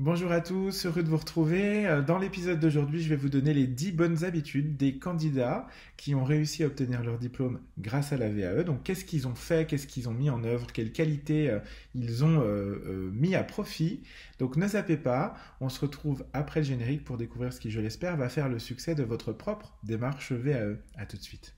[0.00, 1.84] Bonjour à tous, heureux de vous retrouver.
[1.88, 6.14] Euh, dans l'épisode d'aujourd'hui, je vais vous donner les 10 bonnes habitudes des candidats qui
[6.14, 8.62] ont réussi à obtenir leur diplôme grâce à la VAE.
[8.62, 11.58] Donc qu'est-ce qu'ils ont fait, qu'est-ce qu'ils ont mis en œuvre, quelles qualités euh,
[11.96, 14.04] ils ont euh, mis à profit?
[14.38, 17.80] Donc ne zappez pas, on se retrouve après le générique pour découvrir ce qui, je
[17.80, 20.76] l'espère, va faire le succès de votre propre démarche VAE.
[20.96, 21.57] A tout de suite.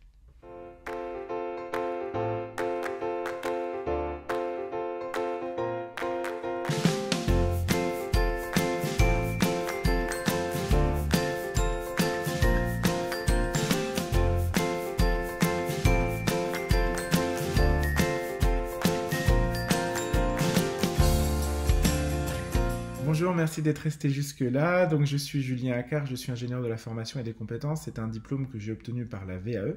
[23.35, 24.87] Merci d'être resté jusque-là.
[24.87, 27.83] Donc, je suis Julien Accard, je suis ingénieur de la formation et des compétences.
[27.85, 29.77] C'est un diplôme que j'ai obtenu par la VAE.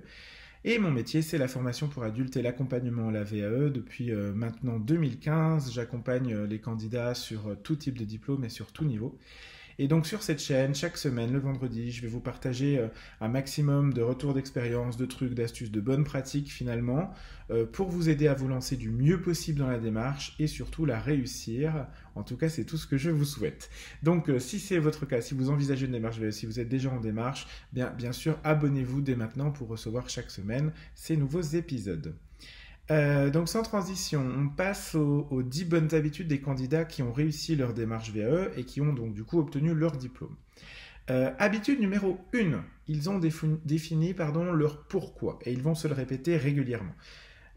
[0.65, 3.69] Et mon métier, c'est la formation pour adultes et l'accompagnement à la VAE.
[3.69, 8.49] Depuis euh, maintenant 2015, j'accompagne euh, les candidats sur euh, tout type de diplôme et
[8.49, 9.17] sur tout niveau.
[9.79, 12.87] Et donc sur cette chaîne, chaque semaine, le vendredi, je vais vous partager euh,
[13.21, 17.11] un maximum de retours d'expérience, de trucs, d'astuces, de bonnes pratiques finalement,
[17.49, 20.85] euh, pour vous aider à vous lancer du mieux possible dans la démarche et surtout
[20.85, 21.87] la réussir.
[22.15, 23.69] En tout cas, c'est tout ce que je vous souhaite.
[24.03, 26.89] Donc euh, si c'est votre cas, si vous envisagez une démarche, si vous êtes déjà
[26.89, 32.15] en démarche, bien, bien sûr, abonnez-vous dès maintenant pour recevoir chaque semaine ces nouveaux épisodes.
[32.93, 37.55] Euh, donc sans transition, on passe aux, 10 bonnes habitudes des candidats qui ont réussi
[37.55, 40.35] leur démarche VAE et qui ont donc du coup obtenu leur diplôme.
[41.09, 46.37] Euh, habitude numéro 1, ils ont défini, leur pourquoi et ils vont se le répéter
[46.37, 46.93] régulièrement.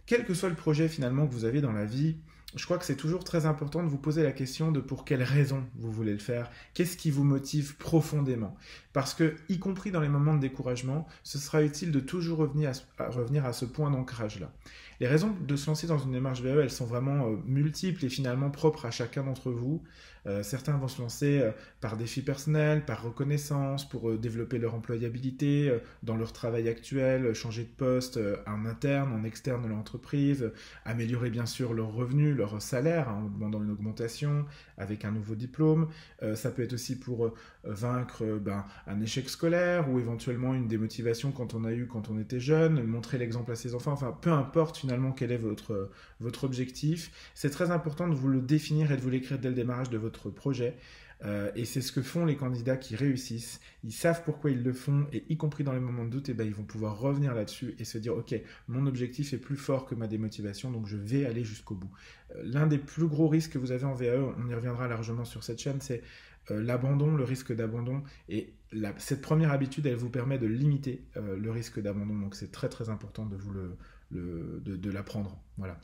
[0.06, 2.16] Quel que soit le projet finalement que vous avez dans la vie,
[2.54, 5.22] je crois que c'est toujours très important de vous poser la question de pour quelle
[5.22, 8.56] raison vous voulez le faire, qu'est-ce qui vous motive profondément?
[8.92, 12.72] Parce que, y compris dans les moments de découragement, ce sera utile de toujours revenir
[12.98, 14.52] à, revenir à ce point d'ancrage-là.
[15.00, 18.08] Les raisons de se lancer dans une démarche VE, elles sont vraiment euh, multiples et
[18.08, 19.82] finalement propres à chacun d'entre vous.
[20.26, 25.72] Euh, certains vont se lancer euh, par défi personnel, par reconnaissance, pour développer leur employabilité
[26.02, 30.52] dans leur travail actuel, changer de poste en interne, en externe de l'entreprise,
[30.84, 34.44] améliorer bien sûr leurs revenus, leur salaire hein, en demandant une augmentation
[34.78, 35.88] avec un nouveau diplôme.
[36.34, 37.32] ça peut être aussi pour
[37.64, 42.18] vaincre ben, un échec scolaire ou éventuellement une démotivation quand on a eu quand on
[42.18, 46.44] était jeune, montrer l'exemple à ses enfants, enfin peu importe finalement quel est votre, votre
[46.44, 47.10] objectif.
[47.34, 49.98] C'est très important de vous le définir et de vous l'écrire dès le démarrage de
[49.98, 50.76] votre projet.
[51.24, 53.60] Euh, et c'est ce que font les candidats qui réussissent.
[53.84, 56.32] Ils savent pourquoi ils le font et y compris dans les moments de doute, et
[56.32, 58.34] eh ben, ils vont pouvoir revenir là-dessus et se dire, OK,
[58.68, 61.90] mon objectif est plus fort que ma démotivation, donc je vais aller jusqu'au bout.
[62.34, 65.24] Euh, l'un des plus gros risques que vous avez en VAE, on y reviendra largement
[65.24, 66.02] sur cette chaîne, c'est
[66.50, 68.02] euh, l'abandon, le risque d'abandon.
[68.28, 68.52] Et
[68.98, 72.18] cette première habitude, elle vous permet de limiter le risque d'abandon.
[72.18, 73.76] Donc c'est très très important de vous le,
[74.10, 75.40] de, l'apprendre.
[75.56, 75.80] Voilà.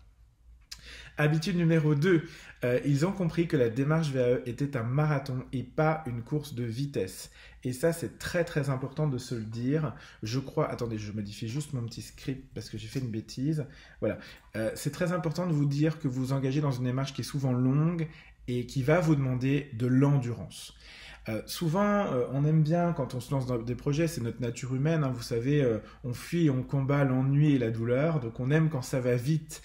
[1.19, 2.25] Habitude numéro 2,
[2.65, 6.55] euh, ils ont compris que la démarche VAE était un marathon et pas une course
[6.55, 7.31] de vitesse.
[7.65, 9.95] Et ça, c'est très très important de se le dire.
[10.23, 13.67] Je crois, attendez, je modifie juste mon petit script parce que j'ai fait une bêtise.
[14.01, 14.19] Voilà,
[14.57, 17.25] euh, c'est très important de vous dire que vous engagez dans une démarche qui est
[17.25, 18.09] souvent longue
[18.49, 20.75] et qui va vous demander de l'endurance.
[21.29, 24.41] Euh, souvent, euh, on aime bien quand on se lance dans des projets, c'est notre
[24.41, 25.05] nature humaine.
[25.05, 28.19] Hein, vous savez, euh, on fuit, on combat l'ennui et la douleur.
[28.19, 29.63] Donc, on aime quand ça va vite.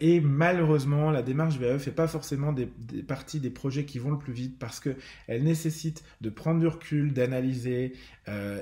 [0.00, 4.10] et malheureusement, la démarche VAE fait pas forcément des, des, parties des projets qui vont
[4.10, 7.92] le plus vite parce que elle nécessite de prendre du recul, d'analyser.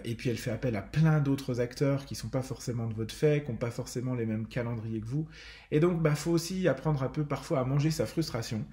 [0.04, 3.14] et puis, elle fait appel à plein d'autres acteurs qui sont pas forcément de votre
[3.14, 5.28] fait, qui n'ont pas forcément les mêmes calendriers que vous.
[5.70, 8.64] Et donc, bah, faut aussi apprendre un peu parfois à manger sa frustration.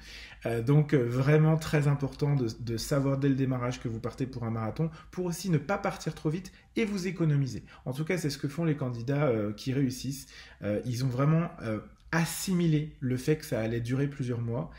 [0.65, 4.51] donc, vraiment très important de, de savoir dès le démarrage que vous partez pour un
[4.51, 7.63] marathon, pour aussi ne pas partir trop vite et vous économiser.
[7.85, 10.27] En tout cas, c'est ce que font les candidats euh, qui réussissent.
[10.61, 11.79] Euh, ils ont vraiment euh,
[12.11, 14.71] assimilé le fait que ça allait durer plusieurs mois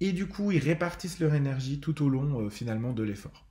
[0.00, 3.44] et du coup, ils répartissent leur énergie tout au long finalement de l'effort.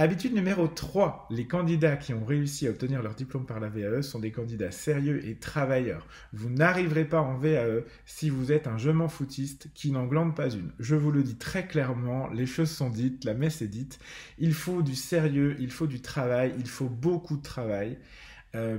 [0.00, 4.00] Habitude numéro 3, les candidats qui ont réussi à obtenir leur diplôme par la VAE
[4.00, 6.06] sont des candidats sérieux et travailleurs.
[6.32, 10.34] Vous n'arriverez pas en VAE si vous êtes un je m'en foutiste qui n'en glande
[10.34, 10.72] pas une.
[10.78, 13.98] Je vous le dis très clairement, les choses sont dites, la messe est dite.
[14.38, 17.98] Il faut du sérieux, il faut du travail, il faut beaucoup de travail.
[18.54, 18.78] Euh,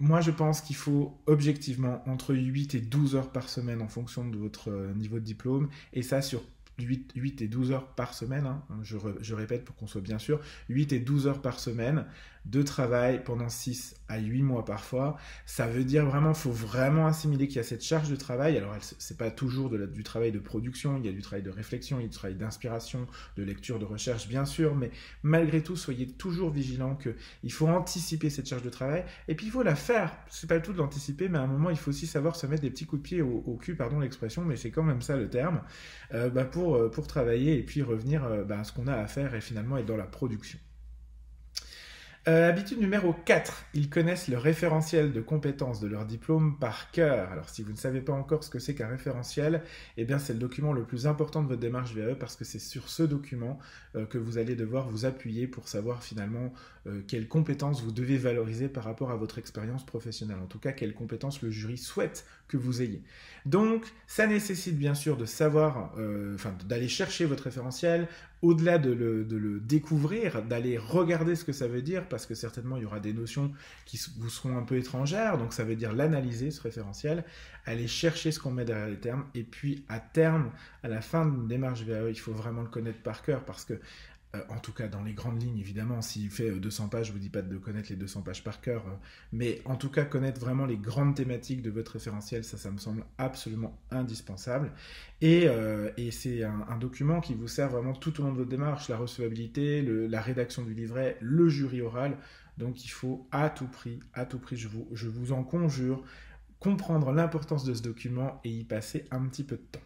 [0.00, 4.28] moi, je pense qu'il faut objectivement entre 8 et 12 heures par semaine en fonction
[4.28, 6.42] de votre euh, niveau de diplôme, et ça sur
[6.78, 8.62] 8, 8 et 12 heures par semaine, hein.
[8.82, 12.06] je, je, répète pour qu'on soit bien sûr, 8 et 12 heures par semaine.
[12.46, 15.16] De travail pendant 6 à 8 mois parfois.
[15.46, 18.56] Ça veut dire vraiment, il faut vraiment assimiler qu'il y a cette charge de travail.
[18.56, 21.98] Alors, c'est pas toujours du travail de production, il y a du travail de réflexion,
[21.98, 23.06] il y a du travail d'inspiration,
[23.36, 24.90] de lecture, de recherche, bien sûr, mais
[25.22, 29.52] malgré tout, soyez toujours vigilant qu'il faut anticiper cette charge de travail et puis il
[29.52, 30.16] faut la faire.
[30.30, 32.46] C'est pas le tout de l'anticiper, mais à un moment, il faut aussi savoir se
[32.46, 35.16] mettre des petits coups de pied au, cul, pardon l'expression, mais c'est quand même ça
[35.16, 35.62] le terme,
[36.14, 38.94] euh, bah, pour, euh, pour travailler et puis revenir euh, bah, à ce qu'on a
[38.94, 40.58] à faire et finalement être dans la production.
[42.28, 47.30] Euh, habitude numéro 4, ils connaissent le référentiel de compétences de leur diplôme par cœur.
[47.30, 49.62] Alors si vous ne savez pas encore ce que c'est qu'un référentiel,
[49.96, 52.58] eh bien c'est le document le plus important de votre démarche VAE parce que c'est
[52.58, 53.60] sur ce document
[53.94, 56.52] euh, que vous allez devoir vous appuyer pour savoir finalement
[56.88, 60.38] euh, quelles compétences vous devez valoriser par rapport à votre expérience professionnelle.
[60.42, 63.02] En tout cas, quelles compétences le jury souhaite que vous ayez.
[63.44, 65.92] Donc ça nécessite bien sûr de savoir,
[66.34, 68.08] enfin d'aller chercher votre référentiel,
[68.42, 72.82] au-delà de le, découvrir, d'aller regarder ce que ça veut dire, parce que certainement il
[72.82, 73.52] y aura des notions
[73.86, 77.24] qui vous seront un peu étrangères, donc ça veut dire l'analyser, ce référentiel,
[77.64, 80.50] aller chercher ce qu'on met derrière les termes, et puis à terme,
[80.82, 83.74] à la fin d'une démarche VAE, il faut vraiment le connaître par cœur, parce que
[83.74, 83.78] euh,
[84.48, 87.18] en tout cas dans les grandes lignes, évidemment, s'il fait 200 euh, pages, je vous
[87.18, 88.94] dis pas de connaître les 200 pages par cœur, euh,
[89.32, 92.78] mais en tout cas connaître vraiment les grandes thématiques de votre référentiel, ça, ça me
[92.78, 94.72] semble absolument indispensable.
[95.20, 95.48] Et,
[96.10, 99.82] c'est un, document qui vous sert vraiment tout au long de votre démarche, la recevabilité,
[99.82, 102.16] la rédaction du livret, le jury oral.
[102.58, 106.02] Donc il faut à tout prix, à tout prix, je vous, je vous en conjure,
[106.58, 109.80] comprendre l'importance de ce document et y passer un petit peu de temps.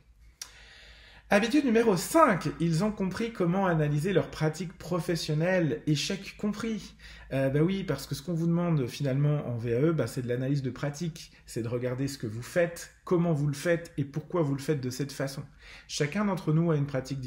[1.32, 6.92] Habitude numéro 5, ils ont compris comment analyser leurs pratiques professionnelles, échec compris.
[7.32, 10.28] Euh, bah oui, parce que ce qu'on vous demande finalement en VAE, bah, c'est de
[10.28, 14.04] l'analyse de pratique, c'est de regarder ce que vous faites, comment vous le faites et
[14.04, 15.42] pourquoi vous le faites de cette façon.
[15.88, 17.18] Chacun d'entre nous a une pratique,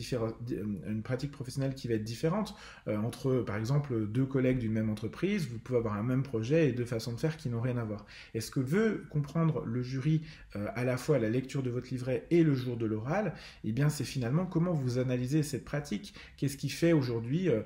[0.50, 2.56] une pratique professionnelle qui va être différente.
[2.88, 6.70] Euh, entre, par exemple, deux collègues d'une même entreprise, vous pouvez avoir un même projet
[6.70, 8.06] et deux façons de faire qui n'ont rien à voir.
[8.34, 10.22] est ce que veut comprendre le jury
[10.56, 13.34] euh, à la fois la lecture de votre livret et le jour de l'oral,
[13.64, 16.14] eh bien, c'est finalement comment vous analysez cette pratique.
[16.38, 17.62] Qu'est-ce qui fait aujourd'hui euh,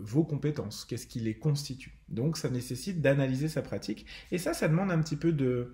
[0.00, 0.84] vos compétences?
[0.84, 1.79] Qu'est-ce qui les constitue?
[2.08, 4.06] Donc, ça nécessite d'analyser sa pratique.
[4.30, 5.72] Et ça, ça demande un petit peu de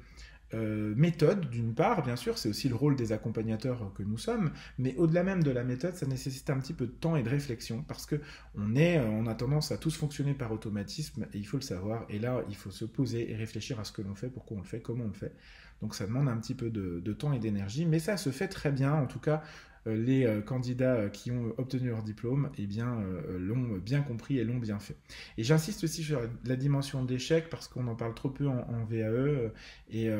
[0.55, 4.53] euh, méthode, d'une part, bien sûr, c'est aussi le rôle des accompagnateurs que nous sommes,
[4.79, 7.29] mais au-delà même de la méthode, ça nécessite un petit peu de temps et de
[7.29, 8.20] réflexion, parce que
[8.55, 11.62] on, est, euh, on a tendance à tous fonctionner par automatisme, et il faut le
[11.62, 14.56] savoir, et là, il faut se poser et réfléchir à ce que l'on fait, pourquoi
[14.56, 15.35] on le fait, comment on le fait.
[15.82, 18.70] Donc ça demande un petit peu de temps et d'énergie, mais ça se fait très
[18.70, 19.43] bien, en tout cas,
[19.94, 22.99] les euh, candidats euh, qui ont obtenu leur diplôme eh bien,
[23.38, 24.97] l'ont bien compris et l'ont bien fait.
[25.38, 28.85] Et j'insiste aussi sur la dimension d'échec parce qu'on en parle trop peu en, en
[28.85, 29.53] VAE
[29.91, 30.11] et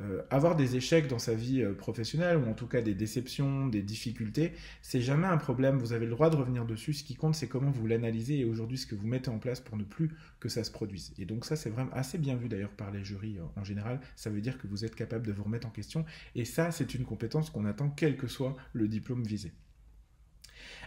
[0.00, 3.66] euh, avoir des échecs dans sa vie euh, professionnelle, ou en tout cas des déceptions,
[3.66, 4.52] des difficultés,
[4.82, 5.78] c'est jamais un problème.
[5.78, 6.94] Vous avez le droit de revenir dessus.
[6.94, 9.60] Ce qui compte, c'est comment vous l'analysez et aujourd'hui ce que vous mettez en place
[9.60, 11.12] pour ne plus que ça se produise.
[11.18, 14.00] Et donc ça, c'est vraiment assez bien vu d'ailleurs par les jurys euh, en général.
[14.16, 16.04] Ça veut dire que vous êtes capable de vous remettre en question.
[16.34, 19.52] Et ça, c'est une compétence qu'on attend quel que soit le diplôme visé.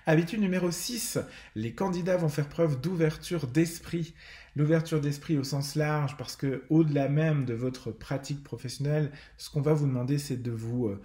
[0.06, 1.18] Habitude numéro 6,
[1.56, 4.14] les candidats vont faire preuve d'ouverture d'esprit.
[4.58, 9.62] L'ouverture d'esprit au sens large, parce que au-delà même de votre pratique professionnelle, ce qu'on
[9.62, 11.02] va vous demander, c'est de vous euh,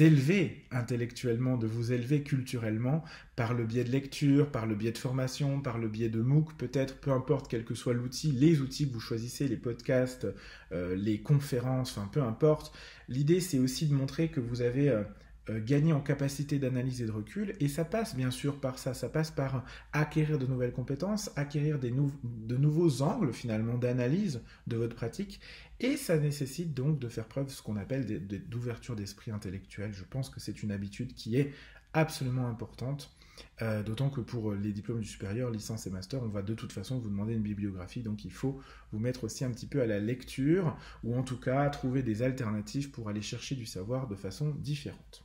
[0.00, 3.02] élever intellectuellement, de vous élever culturellement
[3.36, 6.52] par le biais de lecture, par le biais de formation, par le biais de MOOC,
[6.58, 10.26] peut-être, peu importe quel que soit l'outil, les outils que vous choisissez, les podcasts,
[10.72, 12.76] euh, les conférences, enfin peu importe.
[13.08, 15.04] L'idée, c'est aussi de montrer que vous avez euh,
[15.50, 17.54] euh, gagner en capacité d'analyse et de recul.
[17.60, 21.78] Et ça passe bien sûr par ça, ça passe par acquérir de nouvelles compétences, acquérir
[21.78, 25.40] des de nouveaux angles finalement d'analyse de votre pratique.
[25.80, 28.06] Et ça nécessite donc de faire preuve de ce qu'on appelle
[28.48, 29.92] d'ouverture d'esprit intellectuel.
[29.92, 31.52] Je pense que c'est une habitude qui est
[31.92, 33.12] absolument importante.
[33.60, 36.72] Euh, d'autant que pour les diplômes du supérieur, licence et master, on va de toute
[36.72, 38.60] façon vous demander une bibliographie, donc il faut
[38.92, 42.22] vous mettre aussi un petit peu à la lecture, ou en tout cas trouver des
[42.22, 45.24] alternatives pour aller chercher du savoir de façon différente.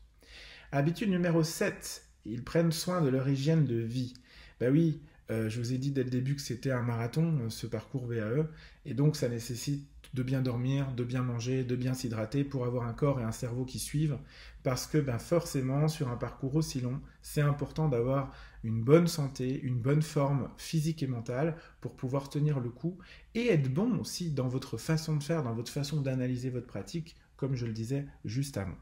[0.74, 4.14] Habitude numéro 7, ils prennent soin de leur hygiène de vie.
[4.60, 5.00] Ben oui,
[5.32, 8.06] euh, je vous ai dit dès le début que c'était un marathon, euh, ce parcours
[8.06, 8.50] VAE,
[8.86, 12.86] et donc ça nécessite de bien dormir, de bien manger, de bien s'hydrater pour avoir
[12.86, 14.18] un corps et un cerveau qui suivent,
[14.64, 18.34] parce que ben, forcément, sur un parcours aussi long, c'est important d'avoir
[18.66, 22.98] une bonne santé, une bonne forme physique et mentale pour pouvoir tenir le coup,
[23.36, 27.16] et être bon aussi dans votre façon de faire, dans votre façon d'analyser votre pratique,
[27.38, 28.76] comme je le disais juste avant.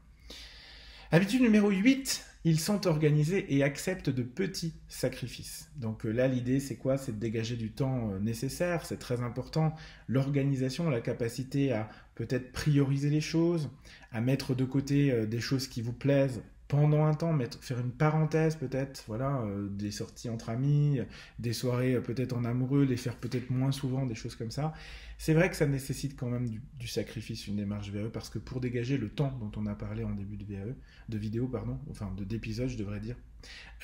[1.12, 5.70] Habitude numéro 8, ils sont organisés et acceptent de petits sacrifices.
[5.76, 6.98] Donc euh, là, l'idée, c'est quoi?
[6.98, 9.72] C'est de dégager du temps euh, nécessaire, c'est très important.
[10.08, 13.70] L'organisation, la capacité à peut-être prioriser les choses,
[14.10, 17.78] à mettre de côté euh, des choses qui vous plaisent pendant un temps, mettre, faire
[17.78, 21.00] une parenthèse peut-être, voilà, euh, des sorties entre amis,
[21.38, 24.72] des soirées euh, peut-être en amoureux, les faire peut-être moins souvent, des choses comme ça.
[25.18, 28.60] C'est vrai que ça nécessite quand même du, sacrifice, une démarche VAE, parce que pour
[28.60, 30.74] dégager le temps dont on a parlé en début de VAE,
[31.08, 33.16] de vidéo, pardon, enfin de d'épisode, je devrais dire,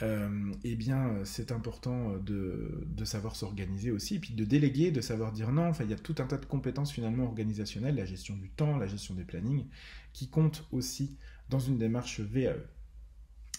[0.03, 5.31] euh, eh bien, c'est important de, de savoir s'organiser aussi, puis de déléguer, de savoir
[5.31, 5.69] dire non.
[5.69, 8.77] Enfin, il y a tout un tas de compétences finalement organisationnelles, la gestion du temps,
[8.77, 9.67] la gestion des plannings,
[10.12, 11.17] qui comptent aussi
[11.53, 12.57] dans une démarche VAE.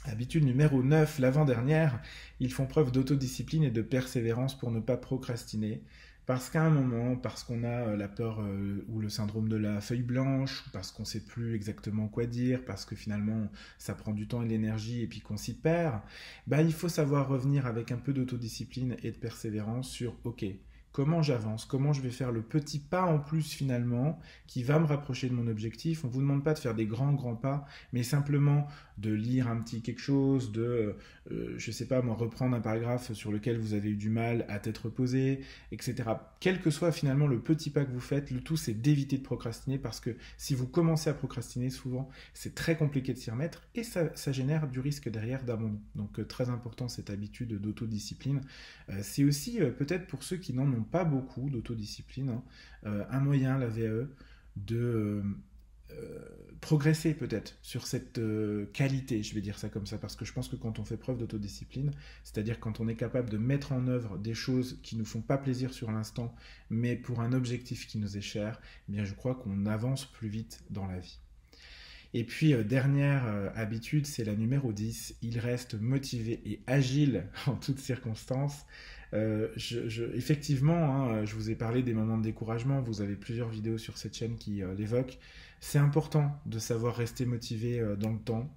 [0.05, 2.01] Habitude numéro 9, l'avant-dernière,
[2.39, 5.83] ils font preuve d'autodiscipline et de persévérance pour ne pas procrastiner.
[6.25, 9.57] Parce qu'à un moment, parce qu'on a euh, la peur euh, ou le syndrome de
[9.57, 13.93] la feuille blanche, parce qu'on ne sait plus exactement quoi dire, parce que finalement ça
[13.93, 15.99] prend du temps et de l'énergie et puis qu'on s'y perd,
[16.47, 20.45] bah, il faut savoir revenir avec un peu d'autodiscipline et de persévérance sur OK,
[20.93, 24.85] comment j'avance, comment je vais faire le petit pas en plus finalement qui va me
[24.85, 26.05] rapprocher de mon objectif.
[26.05, 29.47] On ne vous demande pas de faire des grands grands pas, mais simplement de lire
[29.47, 30.95] un petit quelque chose, de,
[31.29, 34.09] je euh, je sais pas moi, reprendre un paragraphe sur lequel vous avez eu du
[34.09, 36.09] mal à t'être posé, etc.
[36.39, 39.23] Quel que soit finalement le petit pas que vous faites, le tout c'est d'éviter de
[39.23, 43.63] procrastiner parce que si vous commencez à procrastiner souvent, c'est très compliqué de s'y remettre
[43.75, 45.79] et ça, génère du risque derrière d'abandon.
[45.95, 48.41] Donc euh, très important cette habitude d'autodiscipline.
[48.89, 52.43] Euh, c'est aussi peut-être pour ceux qui n'en ont pas beaucoup d'autodiscipline, hein,
[53.09, 54.07] un moyen, la VAE,
[54.55, 55.23] de euh,
[56.63, 60.31] progresser peut-être sur cette euh, qualité, je vais dire ça comme ça, parce que je
[60.31, 61.91] pense que quand on fait preuve d'autodiscipline,
[62.23, 65.37] c'est-à-dire quand on est capable de mettre en œuvre des choses qui nous font pas
[65.37, 66.33] plaisir sur l'instant,
[66.69, 70.29] mais pour un objectif qui nous est cher, eh bien je crois qu'on avance plus
[70.29, 71.19] vite dans la vie.
[72.13, 73.23] Et puis, euh, dernière
[73.55, 75.15] habitude, c'est la numéro 10.
[75.21, 78.65] Il reste motivé et agile en toutes circonstances.
[79.13, 82.81] effectivement, hein, je vous ai parlé des moments de découragement.
[82.81, 85.19] Vous avez plusieurs vidéos sur cette chaîne qui l'évoquent.
[85.65, 88.53] C'est important de savoir rester motivé euh, dans le temps.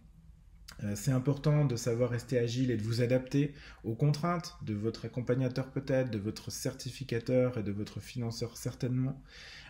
[0.85, 3.54] Euh, c'est important de savoir rester agile et de vous adapter
[3.85, 9.23] aux contraintes de votre accompagnateur peut-être, de votre certificateur et de votre financeur certainement,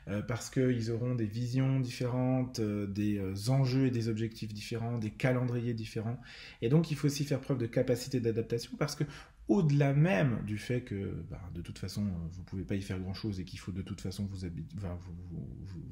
[0.08, 5.74] euh, parce qu'ils auront des visions différentes, des enjeux et des objectifs différents, des calendriers
[5.74, 6.20] différents.
[6.62, 9.04] Et donc il faut aussi faire preuve de capacité d'adaptation parce que
[9.48, 12.98] au-delà même du fait que bah, de toute façon vous ne pouvez pas y faire
[12.98, 14.48] grand-chose et qu'il faut de toute façon vous,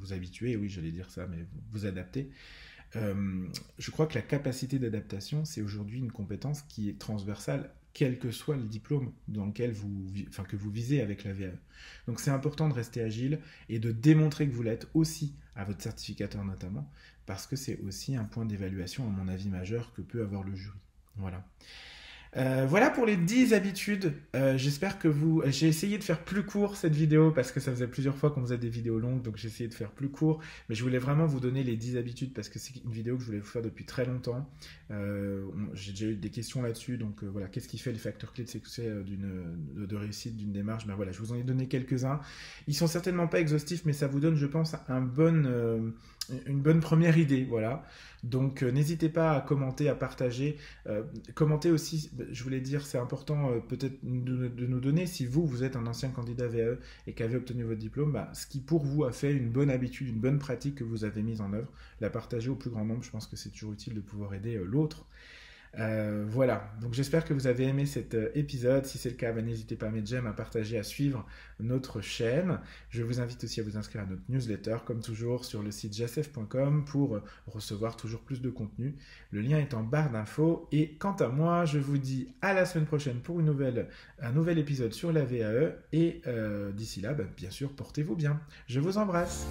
[0.01, 2.31] vous, habituer, oui j'allais dire ça, mais vous, adapter,
[2.97, 3.47] euh,
[3.79, 8.31] je crois que la capacité d'adaptation, c'est aujourd'hui une compétence qui est transversale, quel que
[8.31, 11.53] soit le diplôme dans lequel vous, enfin, que vous visez avec la VAE.
[12.07, 15.83] Donc c'est important de rester agile et de démontrer que vous l'êtes aussi à votre
[15.83, 16.91] certificateur notamment,
[17.27, 20.55] parce que c'est aussi un point d'évaluation, à mon avis, majeur que peut avoir le
[20.55, 20.79] jury.
[21.17, 21.45] Voilà.
[22.37, 24.13] Euh, voilà pour les 10 habitudes.
[24.35, 25.43] Euh, j'espère que vous...
[25.47, 28.43] J'ai essayé de faire plus court cette vidéo parce que ça faisait plusieurs fois qu'on
[28.43, 30.41] faisait des vidéos longues, donc j'ai essayé de faire plus court.
[30.69, 33.21] Mais je voulais vraiment vous donner les 10 habitudes parce que c'est une vidéo que
[33.21, 34.49] je voulais vous faire depuis très longtemps.
[34.91, 38.45] Euh, j'ai déjà eu des questions là-dessus, donc voilà, qu'est-ce qui fait les facteurs clés
[38.45, 40.87] de succès d'une, de, réussite d'une démarche?
[40.87, 42.21] Ben voilà, je vous en ai donné quelques-uns.
[42.67, 45.93] Ils sont certainement pas exhaustifs, mais ça vous donne, je pense, un bon
[46.47, 47.85] une bonne première idée, voilà.
[48.23, 50.57] Donc euh, n'hésitez pas à commenter, à partager.
[50.87, 51.03] Euh,
[51.35, 55.63] commentez aussi, je voulais dire, c'est important euh, peut-être de, nous donner, si vous, vous
[55.63, 59.05] êtes un ancien candidat VAE et qu'avez obtenu votre diplôme, bah, ce qui pour vous
[59.05, 62.09] a fait une bonne habitude, une bonne pratique que vous avez mise en œuvre, la
[62.09, 63.03] partager au plus grand nombre.
[63.03, 65.07] Je pense que c'est toujours utile de pouvoir aider l'autre.
[65.79, 68.87] Euh, voilà, donc j'espère que vous avez aimé cet euh, épisode.
[68.87, 71.27] Si c'est le cas, bah, n'hésitez pas à mettre j'aime, à partager, à suivre
[71.61, 72.61] notre chaîne.
[72.91, 75.95] Je vous invite aussi à vous inscrire à notre newsletter, comme toujours, sur le site
[75.95, 78.95] jacef.com pour recevoir toujours plus de contenu.
[79.31, 80.69] Le lien est en barre d'infos.
[80.73, 83.89] Et quant à moi, je vous dis à la semaine prochaine pour une nouvelle,
[84.21, 85.75] un nouvel épisode sur la VAE.
[85.93, 88.41] Et euh, d'ici là, bah, bien sûr, portez-vous bien.
[88.67, 89.47] Je vous embrasse.